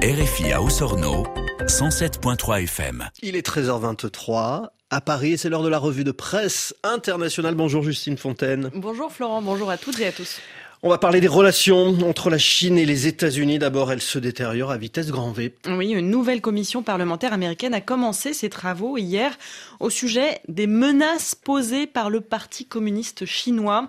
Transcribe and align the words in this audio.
RFI 0.00 0.52
à 0.52 0.62
Osorno, 0.62 1.26
107.3 1.66 2.62
FM. 2.62 3.08
Il 3.20 3.34
est 3.34 3.44
13h23 3.44 4.68
à 4.90 5.00
Paris 5.00 5.32
et 5.32 5.36
c'est 5.36 5.48
l'heure 5.48 5.64
de 5.64 5.68
la 5.68 5.80
revue 5.80 6.04
de 6.04 6.12
presse 6.12 6.72
internationale. 6.84 7.56
Bonjour 7.56 7.82
Justine 7.82 8.16
Fontaine. 8.16 8.70
Bonjour 8.76 9.10
Florent, 9.10 9.42
bonjour 9.42 9.70
à 9.70 9.76
toutes 9.76 9.98
et 9.98 10.06
à 10.06 10.12
tous. 10.12 10.38
On 10.84 10.88
va 10.88 10.98
parler 10.98 11.20
des 11.20 11.26
relations 11.26 11.98
entre 12.08 12.30
la 12.30 12.38
Chine 12.38 12.78
et 12.78 12.86
les 12.86 13.08
États-Unis. 13.08 13.58
D'abord, 13.58 13.90
elles 13.90 14.00
se 14.00 14.20
détériorent 14.20 14.70
à 14.70 14.78
vitesse 14.78 15.10
grand 15.10 15.32
V. 15.32 15.52
Oui, 15.66 15.90
une 15.90 16.10
nouvelle 16.10 16.40
commission 16.40 16.84
parlementaire 16.84 17.32
américaine 17.32 17.74
a 17.74 17.80
commencé 17.80 18.32
ses 18.32 18.48
travaux 18.48 18.98
hier 18.98 19.36
au 19.80 19.90
sujet 19.90 20.38
des 20.46 20.68
menaces 20.68 21.34
posées 21.34 21.88
par 21.88 22.08
le 22.08 22.20
Parti 22.20 22.66
communiste 22.66 23.26
chinois. 23.26 23.88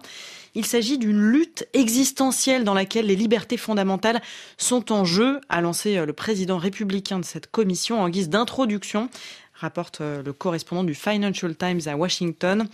Il 0.55 0.65
s'agit 0.65 0.97
d'une 0.97 1.21
lutte 1.21 1.67
existentielle 1.73 2.63
dans 2.63 2.73
laquelle 2.73 3.05
les 3.05 3.15
libertés 3.15 3.57
fondamentales 3.57 4.21
sont 4.57 4.91
en 4.91 5.05
jeu, 5.05 5.39
a 5.49 5.61
lancé 5.61 5.97
euh, 5.97 6.05
le 6.05 6.13
président 6.13 6.57
républicain 6.57 7.19
de 7.19 7.25
cette 7.25 7.49
commission 7.51 8.01
en 8.01 8.09
guise 8.09 8.29
d'introduction 8.29 9.09
rapporte 9.59 10.01
euh, 10.01 10.23
le 10.23 10.33
correspondant 10.33 10.83
du 10.83 10.95
Financial 10.95 11.55
Times 11.55 11.81
à 11.85 11.95
Washington. 11.95 12.67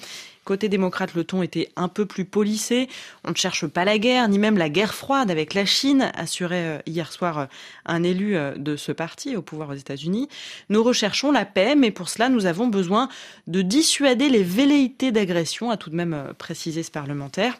Côté 0.46 0.70
démocrate, 0.70 1.14
le 1.16 1.24
ton 1.24 1.44
était 1.44 1.72
un 1.76 1.88
peu 1.88 2.06
plus 2.06 2.24
polissé. 2.24 2.88
On 3.26 3.32
ne 3.32 3.36
cherche 3.36 3.68
pas 3.68 3.84
la 3.84 3.98
guerre, 3.98 4.30
ni 4.30 4.40
même 4.40 4.58
la 4.58 4.70
guerre 4.70 4.94
froide 4.94 5.30
avec 5.30 5.54
la 5.54 5.66
Chine, 5.66 6.12
assurait 6.16 6.78
euh, 6.78 6.80
hier 6.86 7.12
soir 7.12 7.40
euh, 7.40 7.46
un 7.86 8.04
élu 8.04 8.38
de 8.56 8.76
ce 8.76 8.92
parti 8.92 9.36
au 9.36 9.42
pouvoir 9.42 9.70
aux 9.70 9.74
États-Unis. 9.74 10.30
Nous 10.70 10.84
recherchons 10.84 11.32
la 11.32 11.46
paix, 11.46 11.76
mais 11.76 11.92
pour 11.92 12.10
cela, 12.10 12.30
nous 12.30 12.46
avons 12.46 12.68
besoin 12.68 13.10
de 13.48 13.62
dissuader 13.62 14.30
les 14.30 14.44
velléités 14.44 15.12
d'agression, 15.12 15.70
a 15.72 15.78
tout 15.78 15.90
de 15.90 15.96
même 15.96 16.34
précisé 16.38 16.84
ce 16.84 16.92
parlementaire. 16.92 17.58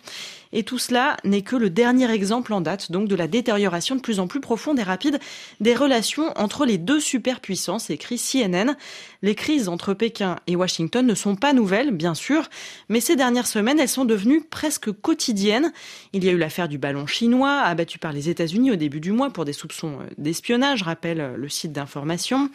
Et 0.54 0.64
tout 0.64 0.78
cela 0.78 1.18
n'est 1.24 1.42
que 1.42 1.56
le 1.56 1.70
dernier 1.70 2.10
exemple 2.12 2.54
en 2.54 2.62
date, 2.62 2.92
donc 2.92 3.08
de 3.08 3.16
la 3.16 3.28
détérioration 3.28 3.96
de 3.96 4.02
plus 4.02 4.20
en 4.20 4.28
plus 4.28 4.40
profonde 4.40 4.80
et 4.80 4.84
rapide 4.84 5.20
des 5.60 5.76
relations 5.76 6.32
entre 6.36 6.66
les 6.66 6.78
deux 6.78 7.00
superpuissances, 7.00 7.90
écrit 7.90 8.18
CNN. 8.18 8.76
Les 9.22 9.36
crises 9.36 9.70
entre 9.70 9.94
Pékin 9.94 10.38
et 10.48 10.56
Washington 10.56 11.06
ne 11.06 11.16
sont 11.16 11.36
pas 11.36 11.54
nouvelles, 11.54 11.92
bien 11.92 12.14
sûr, 12.14 12.50
mais 12.90 13.00
ces 13.00 13.16
dernières 13.16 13.48
semaines, 13.48 13.80
elles 13.80 13.90
sont 13.90 14.06
devenues 14.06 14.42
presque 14.42 14.92
quotidiennes. 14.92 15.72
Il 16.14 16.24
y 16.24 16.30
a 16.30 16.32
eu 16.32 16.38
l'affaire 16.38 16.70
du 16.70 16.78
ballon 16.78 17.08
chinois, 17.08 17.62
abattu 17.62 17.98
par 17.98 18.12
les 18.12 18.30
États-Unis 18.30 18.72
au 18.72 18.76
début 18.76 19.00
du 19.00 19.12
mois 19.12 19.32
pour 19.32 19.46
des 19.46 19.54
soupçons 19.54 20.00
euh, 20.02 20.06
d'espionnage, 20.18 20.84
rappelle 20.84 21.22
euh, 21.22 21.38
le 21.38 21.50
site 21.50 21.72
d'information. 21.72 22.50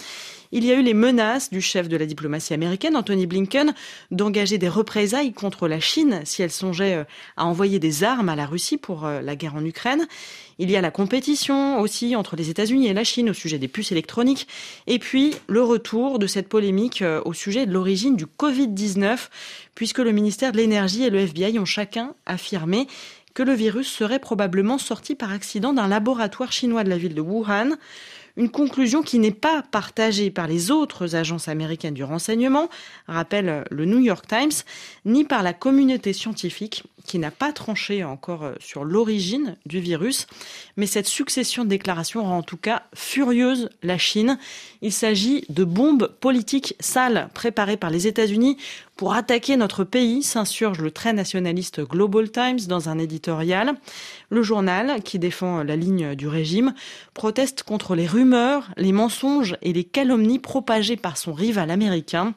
Il 0.52 0.64
y 0.64 0.70
a 0.70 0.75
eu 0.75 0.82
les 0.82 0.94
menaces 0.94 1.50
du 1.50 1.60
chef 1.60 1.88
de 1.88 1.97
la 1.97 2.06
diplomatie 2.06 2.54
américaine, 2.54 2.97
Anthony 2.97 3.27
Blinken, 3.27 3.75
d'engager 4.10 4.58
des 4.58 4.69
représailles 4.69 5.32
contre 5.32 5.66
la 5.66 5.80
Chine 5.80 6.20
si 6.25 6.42
elle 6.42 6.50
songeait 6.52 6.94
euh, 6.94 7.04
à 7.36 7.47
envoyer 7.47 7.79
des 7.80 8.04
armes 8.04 8.28
à 8.28 8.36
la 8.36 8.46
Russie 8.46 8.76
pour 8.76 9.04
euh, 9.04 9.20
la 9.20 9.34
guerre 9.34 9.56
en 9.56 9.64
Ukraine. 9.64 10.06
Il 10.58 10.70
y 10.70 10.76
a 10.76 10.80
la 10.80 10.90
compétition 10.90 11.80
aussi 11.80 12.14
entre 12.14 12.36
les 12.36 12.50
États-Unis 12.50 12.86
et 12.86 12.94
la 12.94 13.02
Chine 13.02 13.30
au 13.30 13.32
sujet 13.32 13.58
des 13.58 13.66
puces 13.66 13.90
électroniques. 13.90 14.46
Et 14.86 14.98
puis 14.98 15.34
le 15.48 15.62
retour 15.62 16.18
de 16.18 16.26
cette 16.26 16.48
polémique 16.48 17.02
euh, 17.02 17.20
au 17.24 17.32
sujet 17.32 17.66
de 17.66 17.72
l'origine 17.72 18.16
du 18.16 18.26
Covid-19, 18.26 19.28
puisque 19.74 19.98
le 19.98 20.12
ministère 20.12 20.52
de 20.52 20.58
l'Énergie 20.58 21.02
et 21.02 21.10
le 21.10 21.18
FBI 21.18 21.58
ont 21.58 21.64
chacun 21.64 22.14
affirmé 22.26 22.86
que 23.34 23.42
le 23.42 23.52
virus 23.52 23.88
serait 23.88 24.18
probablement 24.18 24.78
sorti 24.78 25.14
par 25.14 25.32
accident 25.32 25.72
d'un 25.72 25.88
laboratoire 25.88 26.52
chinois 26.52 26.84
de 26.84 26.90
la 26.90 26.98
ville 26.98 27.14
de 27.14 27.20
Wuhan. 27.20 27.76
Une 28.36 28.50
conclusion 28.50 29.02
qui 29.02 29.18
n'est 29.18 29.30
pas 29.30 29.62
partagée 29.62 30.30
par 30.30 30.46
les 30.46 30.70
autres 30.70 31.14
agences 31.14 31.48
américaines 31.48 31.94
du 31.94 32.04
renseignement, 32.04 32.68
rappelle 33.08 33.64
le 33.70 33.84
New 33.84 34.00
York 34.00 34.26
Times, 34.26 34.64
ni 35.04 35.24
par 35.24 35.42
la 35.42 35.52
communauté 35.52 36.12
scientifique 36.12 36.84
qui 37.04 37.18
n'a 37.18 37.30
pas 37.30 37.52
tranché 37.52 38.04
encore 38.04 38.52
sur 38.60 38.84
l'origine 38.84 39.56
du 39.66 39.80
virus. 39.80 40.26
Mais 40.76 40.86
cette 40.86 41.06
succession 41.06 41.64
de 41.64 41.68
déclarations 41.68 42.22
rend 42.22 42.38
en 42.38 42.42
tout 42.42 42.56
cas 42.56 42.84
furieuse 42.94 43.70
la 43.82 43.98
Chine. 43.98 44.38
Il 44.82 44.92
s'agit 44.92 45.44
de 45.48 45.64
bombes 45.64 46.08
politiques 46.20 46.74
sales 46.78 47.28
préparées 47.34 47.76
par 47.76 47.90
les 47.90 48.06
États-Unis 48.06 48.58
pour 49.00 49.14
attaquer 49.14 49.56
notre 49.56 49.82
pays, 49.82 50.22
s'insurge 50.22 50.78
le 50.78 50.91
très 50.91 51.14
nationaliste 51.14 51.80
Global 51.80 52.30
Times 52.30 52.60
dans 52.69 52.91
un 52.91 52.98
éditorial. 52.98 53.72
Le 54.28 54.42
journal, 54.42 55.02
qui 55.02 55.19
défend 55.19 55.62
la 55.62 55.75
ligne 55.75 56.14
du 56.14 56.28
régime, 56.28 56.75
proteste 57.14 57.62
contre 57.62 57.94
les 57.94 58.06
rumeurs, 58.06 58.69
les 58.76 58.92
mensonges 58.92 59.56
et 59.62 59.72
les 59.72 59.84
calomnies 59.84 60.38
propagées 60.38 60.98
par 60.98 61.16
son 61.16 61.32
rival 61.32 61.70
américain. 61.70 62.34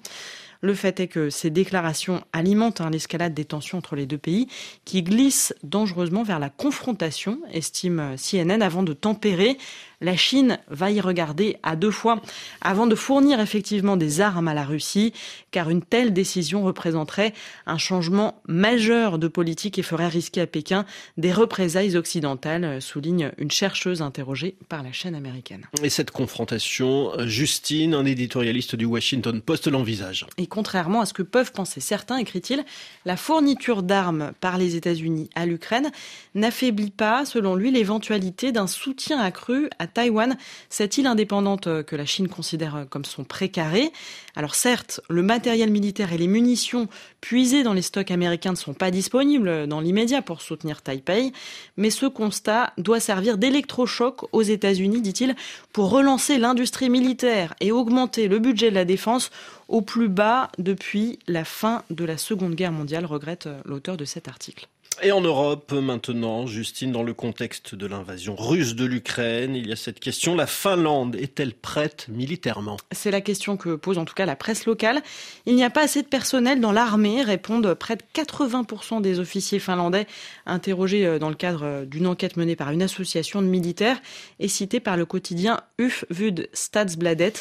Le 0.61 0.73
fait 0.73 1.01
est 1.01 1.09
que 1.09 1.29
ces 1.29 1.49
déclarations 1.49 2.23
alimentent 2.31 2.79
hein, 2.79 2.89
l'escalade 2.89 3.33
des 3.33 3.43
tensions 3.43 3.79
entre 3.79 3.97
les 3.97 4.05
deux 4.05 4.17
pays 4.17 4.47
qui 4.85 5.03
glissent 5.03 5.53
dangereusement 5.63 6.23
vers 6.23 6.39
la 6.39 6.49
confrontation, 6.49 7.39
estime 7.51 8.15
CNN, 8.15 8.61
avant 8.61 8.83
de 8.83 8.93
tempérer 8.93 9.57
la 10.03 10.15
Chine 10.15 10.59
va 10.69 10.91
y 10.91 11.01
regarder 11.01 11.57
à 11.63 11.75
deux 11.75 11.91
fois 11.91 12.21
avant 12.61 12.85
de 12.85 12.95
fournir 12.95 13.39
effectivement 13.39 13.97
des 13.97 14.21
armes 14.21 14.47
à 14.47 14.53
la 14.53 14.65
Russie, 14.65 15.13
car 15.51 15.69
une 15.69 15.81
telle 15.81 16.13
décision 16.13 16.63
représenterait 16.63 17.33
un 17.65 17.77
changement 17.77 18.41
majeur 18.47 19.17
de 19.17 19.27
politique 19.27 19.79
et 19.79 19.83
ferait 19.83 20.07
risquer 20.07 20.41
à 20.41 20.47
Pékin 20.47 20.85
des 21.17 21.31
représailles 21.31 21.95
occidentales, 21.95 22.81
souligne 22.81 23.31
une 23.37 23.51
chercheuse 23.51 24.01
interrogée 24.01 24.55
par 24.69 24.83
la 24.83 24.91
chaîne 24.91 25.15
américaine. 25.15 25.65
Et 25.81 25.89
cette 25.89 26.11
confrontation, 26.11 27.11
Justine, 27.25 27.93
un 27.93 28.05
éditorialiste 28.05 28.75
du 28.75 28.85
Washington 28.85 29.41
Post, 29.41 29.67
l'envisage. 29.67 30.25
Et 30.37 30.47
contrairement 30.47 31.01
à 31.01 31.05
ce 31.05 31.13
que 31.13 31.23
peuvent 31.23 31.51
penser 31.53 31.79
certains, 31.79 32.17
écrit-il, 32.17 32.65
la 33.05 33.15
fourniture 33.15 33.83
d'armes 33.83 34.33
par 34.41 34.57
les 34.57 34.75
États-Unis 34.75 35.29
à 35.35 35.45
l'Ukraine 35.45 35.91
n'affaiblit 36.35 36.91
pas, 36.91 37.25
selon 37.25 37.55
lui, 37.55 37.71
l'éventualité 37.71 38.51
d'un 38.51 38.67
soutien 38.67 39.19
accru 39.19 39.69
à 39.79 39.87
Taïwan, 39.93 40.37
cette 40.69 40.97
île 40.97 41.07
indépendante 41.07 41.67
euh, 41.67 41.83
que 41.83 41.95
la 41.95 42.05
Chine 42.05 42.27
considère 42.27 42.75
euh, 42.75 42.85
comme 42.85 43.05
son 43.05 43.23
précaré. 43.23 43.91
Alors 44.35 44.55
certes, 44.55 45.01
le 45.09 45.21
matériel 45.21 45.71
militaire 45.71 46.13
et 46.13 46.17
les 46.17 46.27
munitions 46.27 46.87
puisées 47.21 47.63
dans 47.63 47.73
les 47.73 47.81
stocks 47.81 48.11
américains 48.11 48.51
ne 48.51 48.57
sont 48.57 48.73
pas 48.73 48.91
disponibles 48.91 49.47
euh, 49.47 49.67
dans 49.67 49.79
l'immédiat 49.79 50.21
pour 50.21 50.41
soutenir 50.41 50.81
Taipei, 50.81 51.31
mais 51.77 51.89
ce 51.89 52.05
constat 52.05 52.73
doit 52.77 52.99
servir 52.99 53.37
d'électrochoc 53.37 54.25
aux 54.31 54.41
États-Unis, 54.41 55.01
dit-il, 55.01 55.35
pour 55.71 55.89
relancer 55.89 56.37
l'industrie 56.37 56.89
militaire 56.89 57.53
et 57.59 57.71
augmenter 57.71 58.27
le 58.27 58.39
budget 58.39 58.69
de 58.69 58.75
la 58.75 58.85
défense 58.85 59.31
au 59.67 59.81
plus 59.81 60.09
bas 60.09 60.49
depuis 60.57 61.19
la 61.27 61.45
fin 61.45 61.83
de 61.89 62.05
la 62.05 62.17
Seconde 62.17 62.55
Guerre 62.55 62.71
mondiale, 62.71 63.05
regrette 63.05 63.47
l'auteur 63.65 63.97
de 63.97 64.05
cet 64.05 64.27
article. 64.27 64.67
Et 65.01 65.11
en 65.11 65.21
Europe, 65.21 65.71
maintenant, 65.71 66.45
Justine, 66.45 66.91
dans 66.91 67.03
le 67.03 67.13
contexte 67.13 67.73
de 67.75 67.87
l'invasion 67.87 68.35
russe 68.35 68.75
de 68.75 68.85
l'Ukraine, 68.85 69.55
il 69.55 69.67
y 69.67 69.71
a 69.71 69.75
cette 69.75 69.99
question, 69.99 70.35
la 70.35 70.45
Finlande 70.45 71.15
est-elle 71.15 71.53
prête 71.53 72.07
militairement? 72.09 72.77
C'est 72.91 73.11
la 73.11 73.21
question 73.21 73.57
que 73.57 73.75
pose 73.75 73.97
en 73.97 74.05
tout 74.05 74.13
cas 74.13 74.25
la 74.25 74.35
presse 74.35 74.65
locale. 74.65 75.01
Il 75.45 75.55
n'y 75.55 75.63
a 75.63 75.69
pas 75.69 75.83
assez 75.83 76.03
de 76.03 76.07
personnel 76.07 76.59
dans 76.59 76.71
l'armée, 76.71 77.23
répondent 77.23 77.73
près 77.73 77.95
de 77.95 78.03
80% 78.13 79.01
des 79.01 79.19
officiers 79.19 79.59
finlandais 79.59 80.05
interrogés 80.45 81.05
euh, 81.05 81.19
dans 81.19 81.29
le 81.29 81.35
cadre 81.35 81.63
euh, 81.63 81.85
d'une 81.85 82.07
enquête 82.07 82.37
menée 82.37 82.55
par 82.55 82.71
une 82.71 82.83
association 82.83 83.41
de 83.41 83.47
militaires 83.47 83.99
et 84.39 84.47
citée 84.47 84.79
par 84.79 84.95
le 84.95 85.05
quotidien 85.05 85.59
UF-Vud 85.79 86.49
Stadsbladet 86.53 87.33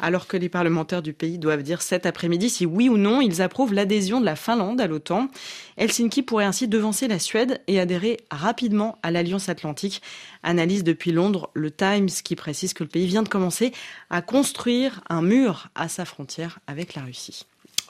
alors 0.00 0.26
que 0.26 0.36
les 0.36 0.48
parlementaires 0.48 1.02
du 1.02 1.12
pays 1.12 1.38
doivent 1.38 1.62
dire 1.62 1.82
cet 1.82 2.06
après-midi 2.06 2.50
si 2.50 2.66
oui 2.66 2.88
ou 2.88 2.96
non 2.96 3.20
ils 3.20 3.42
approuvent 3.42 3.72
l'adhésion 3.72 4.20
de 4.20 4.24
la 4.24 4.36
Finlande 4.36 4.80
à 4.80 4.86
l'OTAN. 4.86 5.28
Helsinki 5.76 6.22
pourrait 6.22 6.44
ainsi 6.44 6.68
devancer 6.68 7.08
la 7.08 7.18
Suède 7.18 7.60
et 7.66 7.80
adhérer 7.80 8.18
rapidement 8.30 8.98
à 9.02 9.10
l'Alliance 9.10 9.48
Atlantique. 9.48 10.02
Analyse 10.42 10.84
depuis 10.84 11.12
Londres 11.12 11.50
le 11.54 11.70
Times 11.70 12.08
qui 12.08 12.36
précise 12.36 12.74
que 12.74 12.84
le 12.84 12.90
pays 12.90 13.06
vient 13.06 13.22
de 13.22 13.28
commencer 13.28 13.72
à 14.10 14.22
construire 14.22 15.00
un 15.08 15.22
mur 15.22 15.68
à 15.74 15.88
sa 15.88 16.04
frontière 16.04 16.58
avec 16.66 16.94
la 16.94 17.02
Russie. 17.02 17.46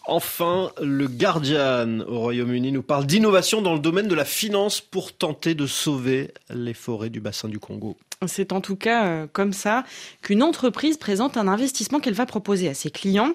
Enfin, 0.07 0.71
le 0.83 1.09
Guardian 1.09 2.01
au 2.01 2.19
Royaume-Uni 2.21 2.73
nous 2.73 2.83
parle 2.83 3.07
d'innovation 3.07 3.63
dans 3.63 3.73
le 3.73 3.79
domaine 3.79 4.07
de 4.07 4.15
la 4.15 4.27
finance 4.27 4.83
pour 4.83 5.17
tenter 5.17 5.55
de 5.55 5.67
sauver 5.67 6.31
les 6.51 6.75
forêts 6.75 7.09
du 7.09 7.21
bassin 7.21 7.49
du 7.49 7.59
Congo. 7.59 7.97
C'est 8.27 8.53
en 8.53 8.61
tout 8.61 8.77
cas 8.77 9.07
euh, 9.07 9.27
comme 9.33 9.53
ça 9.53 9.85
qu'une 10.23 10.43
entreprise 10.43 10.97
présente 10.97 11.37
un 11.37 11.49
investissement 11.49 12.01
qu'elle 12.01 12.15
va 12.15 12.27
proposer 12.27 12.69
à 12.69 12.75
ses 12.75 12.91
clients. 12.91 13.35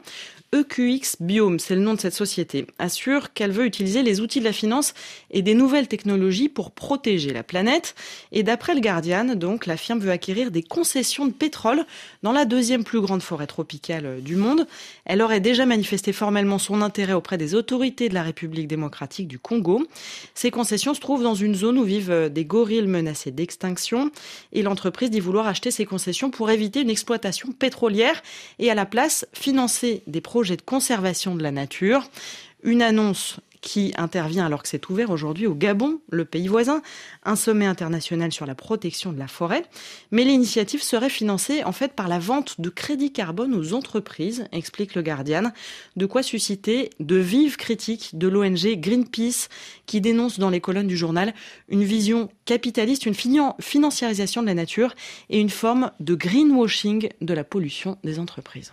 EQX 0.51 1.17
Biome, 1.19 1.59
c'est 1.59 1.75
le 1.75 1.81
nom 1.81 1.93
de 1.93 1.99
cette 1.99 2.15
société, 2.15 2.65
assure 2.79 3.33
qu'elle 3.33 3.51
veut 3.51 3.67
utiliser 3.67 4.01
les 4.01 4.19
outils 4.19 4.39
de 4.39 4.45
la 4.45 4.51
finance 4.51 4.95
et 5.29 5.43
des 5.43 5.53
nouvelles 5.53 5.87
technologies 5.87 6.49
pour 6.49 6.71
protéger 6.71 7.31
la 7.33 7.43
planète. 7.43 7.93
Et 8.31 8.41
d'après 8.41 8.73
le 8.73 8.81
Guardian, 8.81 9.35
donc, 9.35 9.67
la 9.67 9.77
firme 9.77 9.99
veut 9.99 10.09
acquérir 10.09 10.49
des 10.49 10.63
concessions 10.63 11.27
de 11.27 11.33
pétrole 11.33 11.85
dans 12.23 12.31
la 12.31 12.45
deuxième 12.45 12.83
plus 12.83 12.99
grande 12.99 13.21
forêt 13.21 13.45
tropicale 13.45 14.23
du 14.23 14.35
monde. 14.35 14.65
Elle 15.05 15.21
aurait 15.21 15.39
déjà 15.39 15.67
manifesté 15.67 16.13
formellement 16.13 16.57
son 16.57 16.81
intérêt 16.81 17.13
auprès 17.13 17.37
des 17.37 17.53
autorités 17.53 18.09
de 18.09 18.15
la 18.15 18.23
République 18.23 18.67
démocratique 18.67 19.27
du 19.27 19.37
Congo. 19.37 19.85
Ces 20.33 20.49
concessions 20.49 20.95
se 20.95 20.99
trouvent 20.99 21.21
dans 21.21 21.35
une 21.35 21.53
zone 21.53 21.77
où 21.77 21.83
vivent 21.83 22.31
des 22.31 22.45
gorilles 22.45 22.87
menacés 22.87 23.29
d'extinction 23.29 24.09
l'entreprise 24.69 25.09
dit 25.09 25.19
vouloir 25.19 25.47
acheter 25.47 25.71
ces 25.71 25.85
concessions 25.85 26.29
pour 26.29 26.49
éviter 26.51 26.81
une 26.81 26.89
exploitation 26.89 27.51
pétrolière 27.51 28.21
et 28.59 28.69
à 28.69 28.75
la 28.75 28.85
place 28.85 29.27
financer 29.33 30.03
des 30.07 30.21
projets 30.21 30.57
de 30.57 30.61
conservation 30.61 31.35
de 31.35 31.43
la 31.43 31.51
nature. 31.51 32.07
Une 32.63 32.81
annonce 32.81 33.39
qui 33.61 33.93
intervient 33.97 34.45
alors 34.45 34.63
que 34.63 34.69
c'est 34.69 34.89
ouvert 34.89 35.09
aujourd'hui 35.09 35.47
au 35.47 35.53
Gabon, 35.53 35.99
le 36.09 36.25
pays 36.25 36.47
voisin, 36.47 36.81
un 37.23 37.35
sommet 37.35 37.65
international 37.65 38.31
sur 38.31 38.45
la 38.45 38.55
protection 38.55 39.11
de 39.11 39.19
la 39.19 39.27
forêt. 39.27 39.63
Mais 40.11 40.23
l'initiative 40.23 40.81
serait 40.81 41.09
financée 41.09 41.63
en 41.63 41.71
fait 41.71 41.93
par 41.93 42.07
la 42.07 42.19
vente 42.19 42.61
de 42.61 42.69
crédits 42.69 43.11
carbone 43.11 43.53
aux 43.53 43.73
entreprises, 43.73 44.45
explique 44.51 44.95
le 44.95 45.01
Guardian, 45.01 45.51
de 45.95 46.05
quoi 46.05 46.23
susciter 46.23 46.89
de 46.99 47.17
vives 47.17 47.57
critiques 47.57 48.17
de 48.17 48.27
l'ONG 48.27 48.79
Greenpeace 48.79 49.49
qui 49.85 50.01
dénonce 50.01 50.39
dans 50.39 50.49
les 50.49 50.61
colonnes 50.61 50.87
du 50.87 50.97
journal 50.97 51.33
une 51.67 51.83
vision 51.83 52.29
capitaliste, 52.45 53.05
une 53.05 53.15
financiarisation 53.59 54.41
de 54.41 54.47
la 54.47 54.53
nature 54.53 54.93
et 55.29 55.39
une 55.39 55.49
forme 55.49 55.91
de 55.99 56.15
greenwashing 56.15 57.09
de 57.21 57.33
la 57.33 57.43
pollution 57.43 57.97
des 58.03 58.19
entreprises. 58.19 58.67